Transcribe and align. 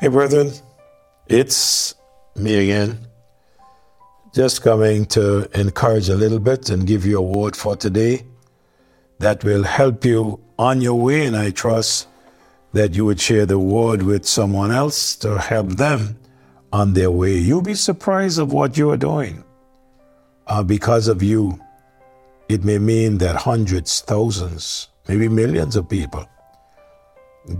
Hey, 0.00 0.06
brethren, 0.06 0.52
it's 1.26 1.96
me 2.36 2.54
again. 2.54 3.00
Just 4.32 4.62
coming 4.62 5.06
to 5.06 5.50
encourage 5.58 6.08
a 6.08 6.14
little 6.14 6.38
bit 6.38 6.70
and 6.70 6.86
give 6.86 7.04
you 7.04 7.18
a 7.18 7.20
word 7.20 7.56
for 7.56 7.74
today 7.74 8.24
that 9.18 9.42
will 9.42 9.64
help 9.64 10.04
you 10.04 10.38
on 10.56 10.80
your 10.80 10.94
way. 10.94 11.26
And 11.26 11.36
I 11.36 11.50
trust 11.50 12.06
that 12.74 12.94
you 12.94 13.06
would 13.06 13.18
share 13.18 13.44
the 13.44 13.58
word 13.58 14.04
with 14.04 14.24
someone 14.24 14.70
else 14.70 15.16
to 15.16 15.36
help 15.36 15.70
them 15.70 16.16
on 16.72 16.92
their 16.92 17.10
way. 17.10 17.36
You'll 17.36 17.60
be 17.60 17.74
surprised 17.74 18.38
of 18.38 18.52
what 18.52 18.78
you 18.78 18.90
are 18.90 18.96
doing. 18.96 19.42
Uh, 20.46 20.62
because 20.62 21.08
of 21.08 21.24
you, 21.24 21.58
it 22.48 22.62
may 22.62 22.78
mean 22.78 23.18
that 23.18 23.34
hundreds, 23.34 24.00
thousands, 24.02 24.90
maybe 25.08 25.28
millions 25.28 25.74
of 25.74 25.88
people 25.88 26.24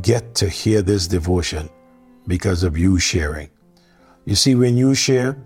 get 0.02 0.36
to 0.36 0.48
hear 0.48 0.82
this 0.82 1.09
devotion 1.09 1.68
because 2.28 2.62
of 2.62 2.78
you 2.78 2.98
sharing. 2.98 3.50
You 4.27 4.37
see, 4.37 4.55
when 4.55 4.77
you 4.77 4.95
share, 4.95 5.37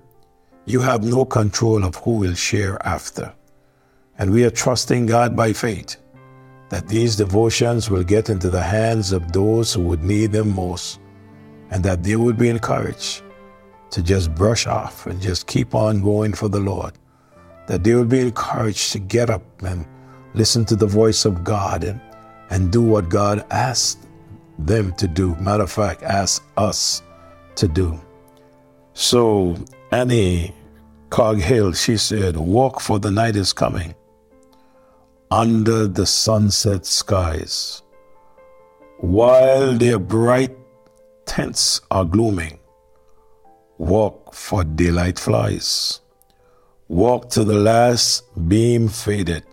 you 0.66 0.80
have 0.80 1.04
no 1.04 1.24
control 1.24 1.84
of 1.84 1.94
who 1.96 2.16
will 2.18 2.34
share 2.34 2.84
after. 2.86 3.32
And 4.18 4.30
we 4.30 4.44
are 4.44 4.50
trusting 4.50 5.06
God 5.06 5.34
by 5.34 5.52
faith 5.52 5.96
that 6.68 6.88
these 6.88 7.16
devotions 7.16 7.90
will 7.90 8.04
get 8.04 8.28
into 8.28 8.50
the 8.50 8.62
hands 8.62 9.12
of 9.12 9.32
those 9.32 9.72
who 9.72 9.82
would 9.82 10.02
need 10.02 10.32
them 10.32 10.54
most 10.54 11.00
and 11.70 11.82
that 11.84 12.02
they 12.02 12.16
would 12.16 12.38
be 12.38 12.48
encouraged 12.48 13.22
to 13.90 14.02
just 14.02 14.34
brush 14.34 14.66
off 14.66 15.06
and 15.06 15.20
just 15.20 15.46
keep 15.46 15.74
on 15.74 16.02
going 16.02 16.32
for 16.32 16.48
the 16.48 16.60
Lord. 16.60 16.92
That 17.66 17.84
they 17.84 17.94
would 17.94 18.08
be 18.08 18.20
encouraged 18.20 18.92
to 18.92 18.98
get 18.98 19.30
up 19.30 19.42
and 19.62 19.86
listen 20.34 20.64
to 20.66 20.76
the 20.76 20.86
voice 20.86 21.24
of 21.24 21.44
God 21.44 21.84
and, 21.84 22.00
and 22.50 22.72
do 22.72 22.82
what 22.82 23.08
God 23.08 23.44
asked 23.50 24.01
them 24.66 24.92
to 24.94 25.08
do. 25.08 25.34
Matter 25.36 25.64
of 25.64 25.72
fact, 25.72 26.02
ask 26.02 26.44
us 26.56 27.02
to 27.56 27.68
do. 27.68 28.00
So 28.94 29.56
Annie 29.90 30.54
Coghill, 31.10 31.72
she 31.72 31.96
said, 31.96 32.36
Walk 32.36 32.80
for 32.80 32.98
the 32.98 33.10
night 33.10 33.36
is 33.36 33.52
coming 33.52 33.94
under 35.30 35.86
the 35.86 36.04
sunset 36.06 36.84
skies. 36.84 37.82
While 38.98 39.74
their 39.78 39.98
bright 39.98 40.56
tents 41.24 41.80
are 41.90 42.04
glooming, 42.04 42.58
walk 43.78 44.34
for 44.34 44.62
daylight 44.62 45.18
flies. 45.18 46.00
Walk 46.88 47.30
till 47.30 47.46
the 47.46 47.54
last 47.54 48.24
beam 48.48 48.88
faded, 48.88 49.44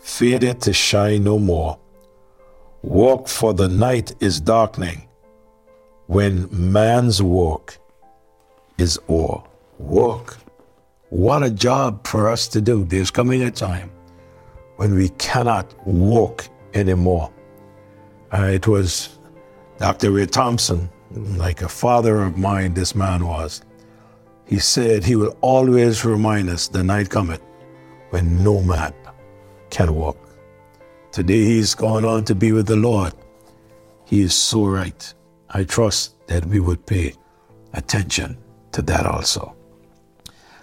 faded 0.00 0.60
to 0.62 0.72
shine 0.72 1.24
no 1.24 1.38
more. 1.38 1.78
Walk 2.82 3.28
for 3.28 3.54
the 3.54 3.68
night 3.68 4.12
is 4.18 4.40
darkening 4.40 5.08
when 6.06 6.48
man's 6.50 7.22
work 7.22 7.78
is 8.76 8.98
o'er. 9.08 9.42
Work. 9.78 10.38
What 11.10 11.44
a 11.44 11.50
job 11.50 12.04
for 12.06 12.28
us 12.28 12.48
to 12.48 12.60
do. 12.60 12.84
There's 12.84 13.10
coming 13.10 13.42
a 13.42 13.52
time 13.52 13.92
when 14.76 14.94
we 14.94 15.10
cannot 15.10 15.72
walk 15.86 16.48
anymore. 16.74 17.32
Uh, 18.32 18.50
it 18.52 18.66
was 18.66 19.18
Dr. 19.78 20.10
Ray 20.10 20.26
Thompson, 20.26 20.90
like 21.36 21.62
a 21.62 21.68
father 21.68 22.22
of 22.22 22.36
mine, 22.36 22.74
this 22.74 22.96
man 22.96 23.26
was. 23.26 23.62
He 24.44 24.58
said 24.58 25.04
he 25.04 25.14
will 25.14 25.36
always 25.40 26.04
remind 26.04 26.50
us 26.50 26.66
the 26.66 26.82
night 26.82 27.10
cometh 27.10 27.42
when 28.10 28.42
no 28.42 28.60
man 28.60 28.92
can 29.70 29.94
walk. 29.94 30.31
Today 31.12 31.44
he's 31.44 31.74
gone 31.74 32.06
on 32.06 32.24
to 32.24 32.34
be 32.34 32.52
with 32.52 32.66
the 32.66 32.76
Lord. 32.76 33.12
He 34.06 34.22
is 34.22 34.34
so 34.34 34.64
right. 34.64 35.14
I 35.50 35.64
trust 35.64 36.26
that 36.26 36.46
we 36.46 36.58
would 36.58 36.86
pay 36.86 37.12
attention 37.74 38.38
to 38.72 38.80
that 38.80 39.04
also. 39.04 39.54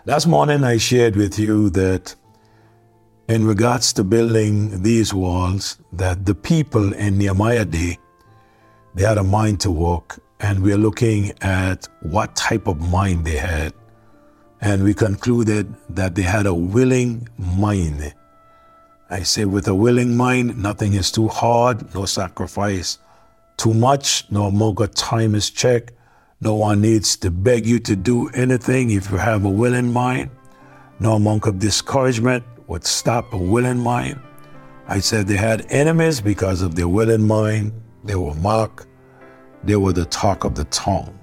Last 0.06 0.26
morning 0.26 0.64
I 0.64 0.78
shared 0.78 1.16
with 1.16 1.38
you 1.38 1.70
that 1.72 2.16
in 3.28 3.46
regards 3.46 3.94
to 3.94 4.04
building 4.04 4.82
these 4.82 5.14
walls, 5.14 5.78
that 5.94 6.26
the 6.26 6.34
people 6.34 6.94
in 6.94 7.20
Nehemiah 7.20 7.66
day, 7.66 8.00
they 8.96 9.04
had 9.04 9.20
a 9.20 9.24
mind 9.24 9.60
to 9.60 9.70
walk, 9.70 10.18
and 10.40 10.64
we're 10.64 10.78
looking 10.78 11.32
at 11.42 11.88
what 12.02 12.36
type 12.36 12.66
of 12.66 12.82
mind 12.90 13.24
they 13.24 13.38
had. 13.38 13.72
And 14.62 14.84
we 14.84 14.96
concluded 14.96 15.72
that 15.90 16.16
they 16.16 16.24
had 16.24 16.48
a 16.48 16.56
willing 16.56 17.30
mind 17.38 18.16
I 19.10 19.24
say, 19.24 19.46
with 19.46 19.68
a 19.68 19.76
willing 19.76 20.16
mind, 20.16 20.62
nothing 20.62 20.94
is 20.94 21.12
too 21.12 21.28
hard, 21.28 21.94
no 21.96 22.06
sacrifice 22.06 23.00
too 23.60 23.74
much, 23.74 24.24
no 24.32 24.50
of 24.50 24.96
time 24.96 25.36
is 25.36 25.50
checked. 25.50 25.92
No 26.40 26.56
one 26.56 26.80
needs 26.80 27.18
to 27.18 27.30
beg 27.30 27.66
you 27.66 27.78
to 27.80 27.94
do 27.94 28.30
anything 28.30 28.92
if 28.92 29.12
you 29.12 29.18
have 29.18 29.44
a 29.44 29.50
willing 29.50 29.92
mind. 29.92 30.30
No 31.02 31.20
monk 31.20 31.46
of 31.46 31.60
discouragement 31.60 32.46
would 32.68 32.86
stop 32.86 33.34
a 33.34 33.38
willing 33.38 33.80
mind. 33.80 34.22
I 34.88 35.02
said 35.02 35.28
they 35.28 35.36
had 35.36 35.66
enemies 35.70 36.22
because 36.22 36.62
of 36.62 36.76
their 36.76 36.88
willing 36.88 37.28
mind. 37.28 37.74
They 38.06 38.16
were 38.16 38.34
mocked. 38.36 38.88
They 39.66 39.76
were 39.76 39.92
the 39.92 40.06
talk 40.06 40.46
of 40.46 40.56
the 40.56 40.64
tongue. 40.66 41.20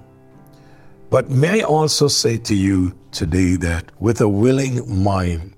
But 1.09 1.31
may 1.31 1.61
I 1.61 1.65
also 1.65 2.07
say 2.07 2.37
to 2.37 2.53
you 2.53 2.95
today 3.11 3.55
that 3.55 3.91
with 3.99 4.21
a 4.21 4.29
willing 4.29 5.03
mind, 5.03 5.55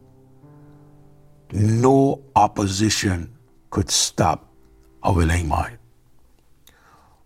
no 1.52 2.24
opposition 2.36 3.36
could 3.70 3.90
stop 3.90 4.52
a 5.04 5.12
willing 5.12 5.48
mind. 5.48 5.78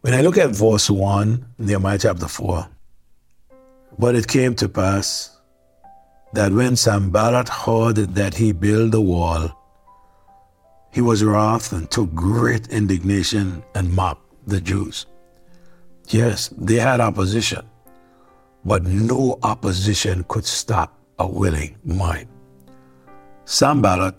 When 0.01 0.13
I 0.13 0.21
look 0.21 0.37
at 0.37 0.49
verse 0.49 0.89
1, 0.89 1.45
Nehemiah 1.59 1.97
chapter 1.97 2.27
4, 2.27 2.67
but 3.97 4.15
it 4.15 4.27
came 4.27 4.55
to 4.55 4.67
pass 4.67 5.39
that 6.33 6.51
when 6.51 6.75
Sanballat 6.75 7.47
heard 7.47 7.95
that 7.95 8.35
he 8.35 8.51
built 8.51 8.91
the 8.91 9.01
wall, 9.01 9.49
he 10.91 11.01
was 11.01 11.23
wroth 11.23 11.71
and 11.71 11.89
took 11.89 12.13
great 12.13 12.67
indignation 12.67 13.63
and 13.75 13.93
mocked 13.93 14.25
the 14.47 14.59
Jews. 14.59 15.05
Yes, 16.09 16.49
they 16.57 16.75
had 16.75 16.99
opposition, 16.99 17.65
but 18.65 18.83
no 18.83 19.39
opposition 19.43 20.25
could 20.27 20.45
stop 20.45 20.99
a 21.17 21.27
willing 21.27 21.77
mind. 21.85 22.27
Sanballat 23.45 24.15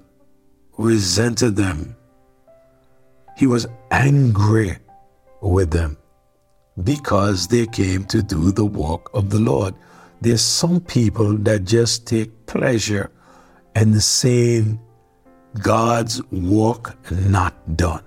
resented 0.76 1.56
them. 1.56 1.96
He 3.36 3.46
was 3.46 3.66
angry 3.90 4.78
with 5.40 5.70
them 5.70 5.96
because 6.82 7.48
they 7.48 7.66
came 7.66 8.04
to 8.06 8.22
do 8.22 8.52
the 8.52 8.64
work 8.64 9.12
of 9.14 9.30
the 9.30 9.38
Lord. 9.38 9.74
There's 10.20 10.42
some 10.42 10.80
people 10.80 11.36
that 11.38 11.64
just 11.64 12.06
take 12.06 12.46
pleasure 12.46 13.10
in 13.74 13.98
seeing 14.00 14.80
God's 15.62 16.22
work 16.30 16.96
not 17.10 17.76
done. 17.76 18.02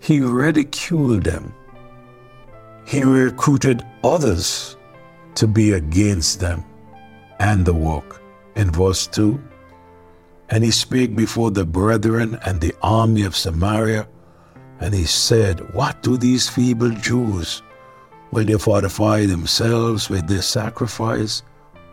He 0.00 0.20
ridiculed 0.20 1.24
them. 1.24 1.54
He 2.86 3.02
recruited 3.02 3.84
others 4.02 4.76
to 5.36 5.46
be 5.46 5.72
against 5.72 6.40
them 6.40 6.64
and 7.38 7.64
the 7.64 7.74
work 7.74 8.21
in 8.56 8.70
verse 8.70 9.06
2 9.06 9.40
And 10.50 10.64
he 10.64 10.70
spake 10.70 11.16
before 11.16 11.50
the 11.50 11.64
brethren 11.64 12.38
and 12.44 12.60
the 12.60 12.74
army 12.82 13.22
of 13.22 13.36
Samaria, 13.36 14.08
and 14.80 14.94
he 14.94 15.04
said, 15.04 15.74
What 15.74 16.02
do 16.02 16.16
these 16.16 16.48
feeble 16.48 16.90
Jews? 16.90 17.62
Will 18.32 18.44
they 18.44 18.58
fortify 18.58 19.26
themselves 19.26 20.08
with 20.08 20.26
this 20.26 20.46
sacrifice? 20.46 21.42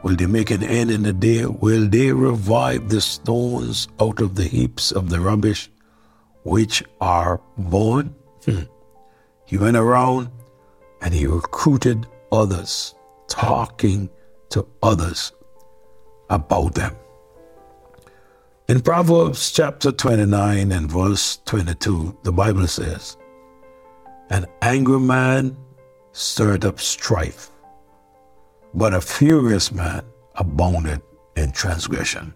Will 0.03 0.15
they 0.15 0.25
make 0.25 0.51
an 0.51 0.63
end 0.63 0.89
in 0.89 1.03
the 1.03 1.13
day? 1.13 1.45
Will 1.45 1.87
they 1.87 2.11
revive 2.13 2.87
the 2.87 3.01
stones 3.01 3.89
out 3.99 4.21
of 4.21 4.35
the 4.35 4.45
heaps 4.45 4.91
of 4.91 5.09
the 5.09 5.19
rubbish 5.19 5.69
which 6.43 6.81
are 7.01 7.41
born? 7.57 8.15
Hmm. 8.45 8.63
He 9.45 9.57
went 9.57 9.75
around 9.75 10.29
and 11.01 11.13
he 11.13 11.27
recruited 11.27 12.07
others, 12.31 12.95
talking 13.27 14.09
to 14.51 14.65
others 14.81 15.33
about 16.29 16.75
them. 16.75 16.95
In 18.67 18.81
Proverbs 18.81 19.51
chapter 19.51 19.91
29 19.91 20.71
and 20.71 20.91
verse 20.91 21.39
22, 21.45 22.19
the 22.23 22.31
Bible 22.31 22.67
says, 22.67 23.17
An 24.29 24.45
angry 24.61 24.99
man 24.99 25.57
stirred 26.11 26.65
up 26.65 26.79
strife, 26.79 27.49
but 28.73 28.93
a 28.93 29.01
furious 29.01 29.71
man 29.71 30.03
abounded 30.35 31.01
in 31.35 31.51
transgression. 31.51 32.33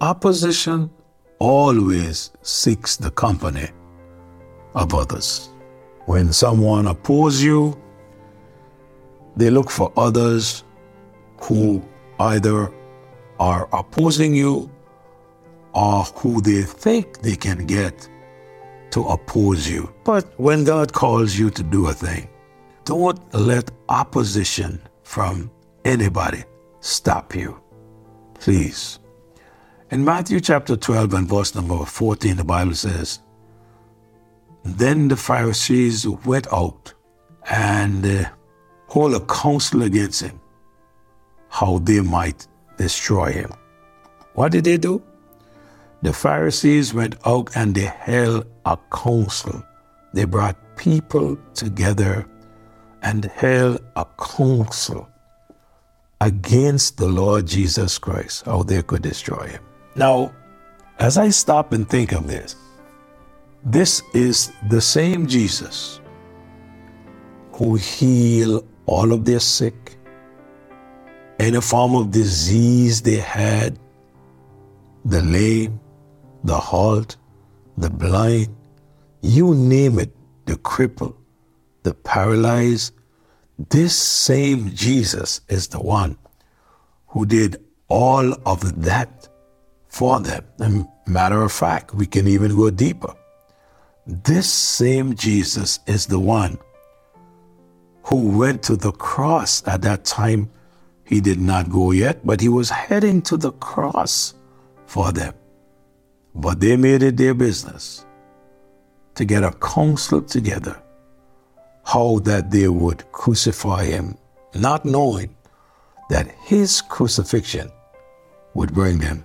Opposition 0.00 0.90
always 1.38 2.30
seeks 2.40 2.96
the 2.96 3.10
company 3.10 3.68
of 4.74 4.94
others. 4.94 5.50
When 6.06 6.32
someone 6.32 6.86
opposes 6.86 7.44
you, 7.44 7.78
they 9.36 9.50
look 9.50 9.70
for 9.70 9.92
others 9.96 10.64
who 11.42 11.82
either 12.18 12.72
are 13.38 13.68
opposing 13.72 14.34
you 14.34 14.70
or 15.74 16.04
who 16.04 16.40
they 16.40 16.62
think 16.62 17.20
they 17.22 17.36
can 17.36 17.66
get 17.66 18.08
to 18.90 19.02
oppose 19.04 19.68
you. 19.68 19.92
But 20.04 20.38
when 20.38 20.64
God 20.64 20.92
calls 20.92 21.36
you 21.36 21.50
to 21.50 21.62
do 21.62 21.88
a 21.88 21.94
thing, 21.94 22.28
Don't 22.84 23.20
let 23.32 23.70
opposition 23.88 24.80
from 25.04 25.50
anybody 25.84 26.44
stop 26.80 27.34
you. 27.34 27.60
Please. 28.34 28.98
In 29.92 30.04
Matthew 30.04 30.40
chapter 30.40 30.76
12 30.76 31.14
and 31.14 31.28
verse 31.28 31.54
number 31.54 31.84
14, 31.84 32.36
the 32.36 32.44
Bible 32.44 32.74
says, 32.74 33.20
Then 34.64 35.08
the 35.08 35.16
Pharisees 35.16 36.08
went 36.08 36.52
out 36.52 36.92
and 37.50 38.04
uh, 38.04 38.24
hold 38.88 39.14
a 39.14 39.20
council 39.26 39.82
against 39.82 40.22
him, 40.22 40.40
how 41.48 41.78
they 41.78 42.00
might 42.00 42.48
destroy 42.82 43.30
him. 43.30 43.52
What 44.34 44.52
did 44.52 44.64
they 44.64 44.76
do? 44.76 45.02
The 46.02 46.12
Pharisees 46.12 46.92
went 46.92 47.14
out 47.24 47.50
and 47.54 47.74
they 47.74 47.88
held 48.10 48.46
a 48.66 48.76
council. 48.92 49.62
They 50.12 50.24
brought 50.24 50.56
people 50.76 51.38
together 51.54 52.26
and 53.02 53.24
held 53.24 53.80
a 53.94 54.04
council 54.18 55.08
against 56.20 56.96
the 56.96 57.06
Lord 57.08 57.46
Jesus 57.46 57.98
Christ, 57.98 58.46
how 58.46 58.62
they 58.64 58.82
could 58.82 59.02
destroy 59.02 59.46
him. 59.46 59.62
Now, 59.94 60.32
as 60.98 61.18
I 61.18 61.30
stop 61.30 61.72
and 61.72 61.88
think 61.88 62.12
of 62.12 62.26
this, 62.26 62.56
this 63.64 64.02
is 64.12 64.52
the 64.70 64.80
same 64.80 65.26
Jesus 65.26 66.00
who 67.52 67.76
healed 67.76 68.66
all 68.86 69.12
of 69.12 69.24
their 69.24 69.40
sick, 69.40 69.96
any 71.42 71.60
form 71.60 71.94
of 71.94 72.10
disease 72.10 73.02
they 73.02 73.16
had, 73.16 73.78
the 75.04 75.20
lame, 75.22 75.80
the 76.44 76.56
halt, 76.56 77.16
the 77.76 77.90
blind, 77.90 78.54
you 79.22 79.54
name 79.54 79.98
it, 79.98 80.14
the 80.46 80.54
cripple, 80.54 81.14
the 81.82 81.94
paralyzed. 81.94 82.94
This 83.70 83.96
same 83.96 84.70
Jesus 84.74 85.40
is 85.48 85.68
the 85.68 85.80
one 85.80 86.16
who 87.08 87.26
did 87.26 87.56
all 87.88 88.32
of 88.46 88.82
that 88.82 89.28
for 89.88 90.20
them. 90.20 90.44
And 90.58 90.88
matter 91.06 91.42
of 91.42 91.52
fact, 91.52 91.94
we 91.94 92.06
can 92.06 92.26
even 92.26 92.56
go 92.56 92.70
deeper. 92.70 93.14
This 94.06 94.50
same 94.50 95.14
Jesus 95.14 95.80
is 95.86 96.06
the 96.06 96.18
one 96.18 96.58
who 98.04 98.36
went 98.36 98.62
to 98.64 98.76
the 98.76 98.92
cross 98.92 99.62
at 99.66 99.82
that 99.82 100.04
time. 100.04 100.50
He 101.12 101.20
did 101.20 101.42
not 101.42 101.68
go 101.68 101.90
yet, 101.90 102.24
but 102.24 102.40
he 102.40 102.48
was 102.48 102.70
heading 102.70 103.20
to 103.28 103.36
the 103.36 103.52
cross 103.52 104.32
for 104.86 105.12
them. 105.12 105.34
But 106.34 106.58
they 106.58 106.74
made 106.74 107.02
it 107.02 107.18
their 107.18 107.34
business 107.34 108.06
to 109.16 109.26
get 109.26 109.44
a 109.44 109.52
council 109.52 110.22
together 110.22 110.82
how 111.84 112.20
that 112.20 112.50
they 112.50 112.66
would 112.66 113.12
crucify 113.12 113.84
him, 113.84 114.16
not 114.54 114.86
knowing 114.86 115.36
that 116.08 116.28
his 116.44 116.80
crucifixion 116.80 117.70
would 118.54 118.72
bring 118.72 118.96
them 118.96 119.22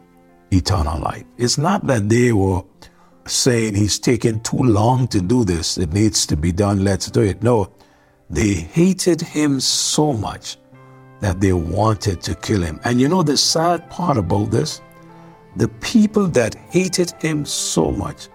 eternal 0.51 0.99
life. 0.99 1.23
It's 1.37 1.57
not 1.57 1.87
that 1.87 2.09
they 2.09 2.33
were 2.33 2.63
saying 3.25 3.75
he's 3.75 3.97
taking 3.97 4.41
too 4.41 4.57
long 4.57 5.07
to 5.07 5.21
do 5.21 5.45
this, 5.45 5.77
it 5.77 5.93
needs 5.93 6.25
to 6.25 6.35
be 6.35 6.51
done, 6.51 6.83
let's 6.83 7.09
do 7.09 7.21
it. 7.21 7.41
No, 7.41 7.71
they 8.29 8.55
hated 8.55 9.21
him 9.21 9.61
so 9.61 10.11
much 10.11 10.57
that 11.19 11.41
they 11.41 11.53
wanted 11.53 12.21
to 12.21 12.35
kill 12.35 12.61
him. 12.61 12.79
And 12.83 13.01
you 13.01 13.07
know 13.07 13.23
the 13.23 13.37
sad 13.37 13.89
part 13.89 14.17
about 14.17 14.51
this? 14.51 14.81
The 15.55 15.67
people 15.67 16.27
that 16.27 16.55
hated 16.69 17.11
him 17.19 17.45
so 17.45 17.91
much 17.91 18.29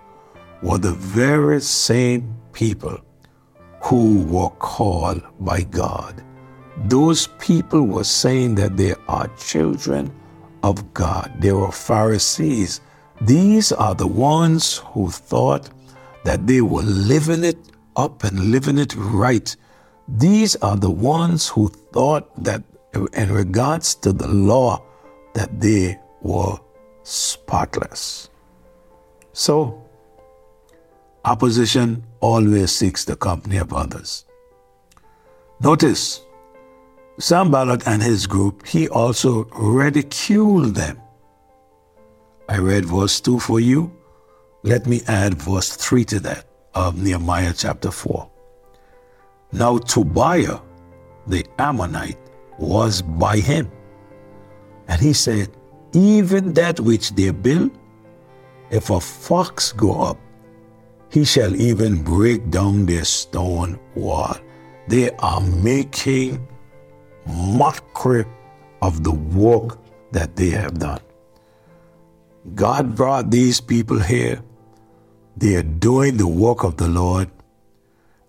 were 0.62 0.78
the 0.78 0.92
very 0.92 1.60
same 1.60 2.34
people 2.52 2.98
who 3.82 4.24
were 4.24 4.50
called 4.50 5.22
by 5.40 5.62
God. 5.62 6.22
Those 6.84 7.28
people 7.38 7.82
were 7.82 8.04
saying 8.04 8.54
that 8.56 8.76
they 8.76 8.94
are 9.08 9.28
children 9.36 10.12
of 10.62 10.94
God. 10.94 11.32
They 11.38 11.52
were 11.52 11.72
Pharisees. 11.72 12.80
These 13.20 13.72
are 13.72 13.94
the 13.94 14.06
ones 14.06 14.78
who 14.86 15.10
thought 15.10 15.70
that 16.24 16.46
they 16.46 16.60
were 16.60 16.82
living 16.82 17.44
it 17.44 17.58
up 17.96 18.24
and 18.24 18.50
living 18.50 18.78
it 18.78 18.94
right. 18.96 19.54
These 20.08 20.56
are 20.56 20.76
the 20.76 20.90
ones 20.90 21.48
who 21.48 21.68
thought 21.68 22.42
that 22.42 22.62
in 22.94 23.32
regards 23.32 23.94
to 23.96 24.12
the 24.12 24.28
law 24.28 24.82
that 25.34 25.60
they 25.60 25.98
were 26.20 26.58
spotless. 27.02 28.30
So, 29.32 29.82
opposition 31.24 32.04
always 32.20 32.72
seeks 32.72 33.04
the 33.04 33.16
company 33.16 33.56
of 33.56 33.72
others. 33.72 34.26
Notice 35.60 36.22
Sanballat 37.18 37.86
and 37.86 38.02
his 38.02 38.26
group, 38.26 38.66
he 38.66 38.88
also 38.88 39.44
ridiculed 39.56 40.74
them. 40.74 41.00
I 42.48 42.58
read 42.58 42.84
verse 42.84 43.20
2 43.20 43.38
for 43.38 43.60
you. 43.60 43.92
Let 44.64 44.86
me 44.86 45.02
add 45.06 45.34
verse 45.34 45.74
3 45.76 46.04
to 46.06 46.20
that 46.20 46.46
of 46.74 47.00
Nehemiah 47.00 47.54
chapter 47.56 47.90
4. 47.90 48.28
Now 49.52 49.78
Tobiah, 49.78 50.60
the 51.26 51.46
Ammonite, 51.58 52.18
was 52.62 53.02
by 53.02 53.36
him. 53.38 53.70
And 54.88 55.00
he 55.00 55.12
said, 55.12 55.50
Even 55.92 56.54
that 56.54 56.80
which 56.80 57.14
they 57.14 57.30
build, 57.30 57.70
if 58.70 58.90
a 58.90 59.00
fox 59.00 59.72
go 59.72 60.00
up, 60.00 60.18
he 61.10 61.24
shall 61.24 61.54
even 61.54 62.02
break 62.02 62.50
down 62.50 62.86
their 62.86 63.04
stone 63.04 63.78
wall. 63.94 64.36
They 64.88 65.10
are 65.18 65.40
making 65.40 66.46
mockery 67.26 68.24
of 68.80 69.04
the 69.04 69.12
work 69.12 69.78
that 70.12 70.36
they 70.36 70.50
have 70.50 70.78
done. 70.78 71.00
God 72.54 72.96
brought 72.96 73.30
these 73.30 73.60
people 73.60 74.00
here. 74.00 74.42
They 75.36 75.54
are 75.56 75.62
doing 75.62 76.16
the 76.16 76.26
work 76.26 76.64
of 76.64 76.76
the 76.76 76.88
Lord. 76.88 77.30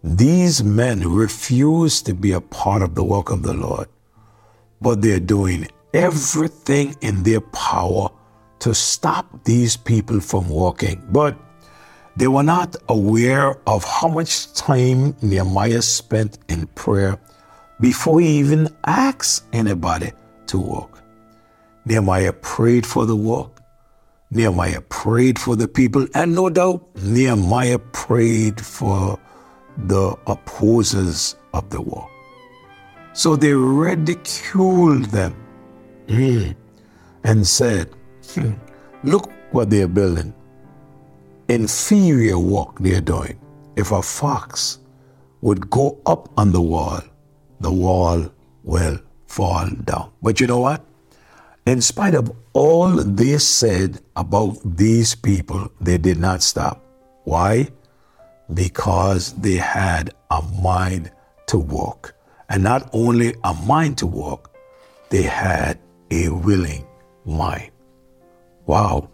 These 0.03 0.63
men 0.63 1.07
refuse 1.09 2.01
to 2.03 2.13
be 2.13 2.33
a 2.33 2.41
part 2.41 2.81
of 2.81 2.95
the 2.95 3.03
work 3.03 3.31
of 3.31 3.43
the 3.43 3.53
Lord, 3.53 3.87
but 4.83 5.01
they're 5.01 5.19
doing 5.19 5.67
everything 5.93 6.95
in 7.01 7.23
their 7.23 7.41
power 7.41 8.09
to 8.59 8.73
stop 8.73 9.43
these 9.45 9.77
people 9.77 10.19
from 10.19 10.49
walking. 10.49 11.01
But 11.09 11.37
they 12.17 12.27
were 12.27 12.43
not 12.43 12.75
aware 12.89 13.57
of 13.65 13.83
how 13.83 14.09
much 14.09 14.53
time 14.53 15.15
Nehemiah 15.21 15.81
spent 15.81 16.37
in 16.49 16.67
prayer 16.67 17.17
before 17.79 18.19
he 18.19 18.39
even 18.39 18.69
asked 18.85 19.45
anybody 19.53 20.11
to 20.47 20.59
walk. 20.59 21.01
Nehemiah 21.85 22.33
prayed 22.33 22.85
for 22.85 23.05
the 23.05 23.15
walk. 23.15 23.61
Nehemiah 24.31 24.81
prayed 24.81 25.39
for 25.39 25.55
the 25.55 25.67
people, 25.67 26.07
and 26.13 26.35
no 26.35 26.49
doubt 26.49 26.87
Nehemiah 27.01 27.79
prayed 27.79 28.59
for 28.59 29.19
the 29.77 30.15
opposers 30.27 31.35
of 31.53 31.69
the 31.69 31.81
war. 31.81 32.12
So 33.13 33.35
they 33.35 33.53
ridiculed 33.53 35.05
them 35.05 35.35
mm, 36.07 36.55
and 37.23 37.47
said, 37.47 37.89
hmm, 38.33 38.53
Look 39.03 39.31
what 39.51 39.69
they're 39.69 39.87
building. 39.87 40.33
Inferior 41.47 42.39
work 42.39 42.79
they're 42.79 43.01
doing. 43.01 43.39
If 43.75 43.91
a 43.91 44.01
fox 44.01 44.79
would 45.41 45.69
go 45.69 45.99
up 46.05 46.29
on 46.37 46.51
the 46.51 46.61
wall 46.61 47.01
the 47.63 47.71
wall 47.71 48.29
will 48.63 48.99
fall 49.25 49.67
down. 49.85 50.11
But 50.21 50.39
you 50.39 50.47
know 50.47 50.59
what? 50.59 50.85
In 51.65 51.81
spite 51.81 52.13
of 52.13 52.31
all 52.51 52.89
they 52.91 53.37
said 53.37 54.01
about 54.15 54.57
these 54.65 55.15
people, 55.15 55.71
they 55.79 55.97
did 55.97 56.19
not 56.19 56.43
stop. 56.43 56.83
Why? 57.23 57.69
Because 58.53 59.33
they 59.33 59.55
had 59.55 60.13
a 60.29 60.41
mind 60.61 61.11
to 61.47 61.57
walk. 61.57 62.13
And 62.49 62.63
not 62.63 62.89
only 62.93 63.35
a 63.43 63.53
mind 63.53 63.97
to 63.99 64.07
walk, 64.07 64.55
they 65.09 65.23
had 65.23 65.79
a 66.11 66.29
willing 66.29 66.85
mind. 67.25 67.71
Wow. 68.65 69.09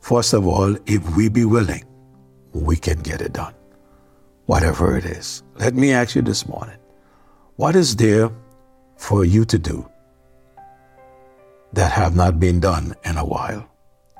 First 0.00 0.32
of 0.32 0.46
all, 0.46 0.76
if 0.86 1.16
we 1.16 1.28
be 1.28 1.44
willing, 1.44 1.84
we 2.52 2.76
can 2.76 3.00
get 3.00 3.20
it 3.20 3.32
done. 3.32 3.54
Whatever 4.46 4.96
it 4.96 5.04
is. 5.04 5.42
Let 5.56 5.74
me 5.74 5.92
ask 5.92 6.16
you 6.16 6.22
this 6.22 6.48
morning 6.48 6.76
what 7.56 7.76
is 7.76 7.94
there 7.96 8.30
for 8.96 9.24
you 9.24 9.44
to 9.44 9.58
do 9.58 9.88
that 11.72 11.92
have 11.92 12.16
not 12.16 12.40
been 12.40 12.58
done 12.58 12.94
in 13.04 13.16
a 13.16 13.24
while? 13.24 13.68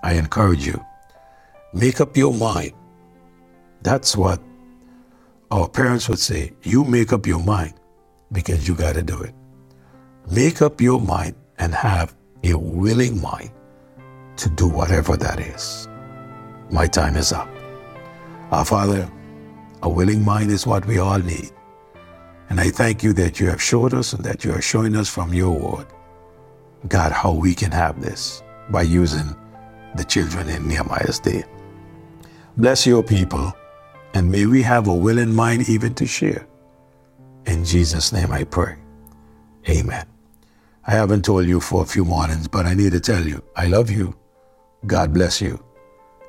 I 0.02 0.14
encourage 0.14 0.66
you. 0.66 0.84
Make 1.72 2.00
up 2.00 2.16
your 2.16 2.34
mind. 2.34 2.72
That's 3.82 4.16
what 4.16 4.40
our 5.50 5.68
parents 5.68 6.08
would 6.08 6.18
say. 6.18 6.52
You 6.62 6.84
make 6.84 7.12
up 7.12 7.26
your 7.26 7.42
mind 7.42 7.74
because 8.32 8.66
you 8.68 8.74
got 8.74 8.94
to 8.94 9.02
do 9.02 9.20
it. 9.20 9.34
Make 10.30 10.62
up 10.62 10.80
your 10.80 11.00
mind 11.00 11.34
and 11.58 11.74
have 11.74 12.14
a 12.44 12.54
willing 12.54 13.20
mind 13.20 13.50
to 14.36 14.48
do 14.50 14.68
whatever 14.68 15.16
that 15.16 15.40
is. 15.40 15.88
My 16.70 16.86
time 16.86 17.16
is 17.16 17.32
up. 17.32 17.48
Our 18.50 18.64
Father, 18.64 19.10
a 19.82 19.88
willing 19.88 20.24
mind 20.24 20.50
is 20.50 20.66
what 20.66 20.86
we 20.86 20.98
all 20.98 21.18
need. 21.18 21.50
And 22.48 22.60
I 22.60 22.70
thank 22.70 23.02
you 23.02 23.12
that 23.14 23.38
you 23.38 23.48
have 23.48 23.62
showed 23.62 23.94
us 23.94 24.12
and 24.12 24.24
that 24.24 24.44
you 24.44 24.52
are 24.52 24.62
showing 24.62 24.96
us 24.96 25.08
from 25.08 25.32
your 25.32 25.56
word, 25.56 25.86
God, 26.88 27.12
how 27.12 27.32
we 27.32 27.54
can 27.54 27.70
have 27.70 28.00
this 28.00 28.42
by 28.70 28.82
using 28.82 29.36
the 29.96 30.04
children 30.04 30.48
in 30.48 30.66
Nehemiah's 30.66 31.18
day. 31.18 31.44
Bless 32.56 32.86
your 32.86 33.02
people, 33.02 33.52
and 34.14 34.30
may 34.30 34.46
we 34.46 34.62
have 34.62 34.88
a 34.88 34.94
willing 34.94 35.32
mind 35.34 35.68
even 35.68 35.94
to 35.94 36.06
share. 36.06 36.46
In 37.46 37.64
Jesus' 37.64 38.12
name 38.12 38.32
I 38.32 38.44
pray. 38.44 38.76
Amen. 39.68 40.06
I 40.86 40.92
haven't 40.92 41.24
told 41.24 41.46
you 41.46 41.60
for 41.60 41.82
a 41.82 41.86
few 41.86 42.04
mornings, 42.04 42.48
but 42.48 42.66
I 42.66 42.74
need 42.74 42.92
to 42.92 43.00
tell 43.00 43.22
you, 43.26 43.42
I 43.56 43.66
love 43.66 43.90
you. 43.90 44.14
God 44.86 45.12
bless 45.12 45.40
you. 45.40 45.62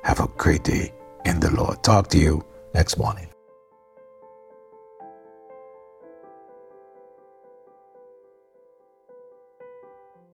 Have 0.04 0.20
a 0.20 0.28
great 0.36 0.64
day 0.64 0.92
in 1.24 1.40
the 1.40 1.50
Lord. 1.50 1.82
Talk 1.82 2.08
to 2.08 2.18
you 2.18 2.44
next 2.74 2.98
morning. 2.98 3.31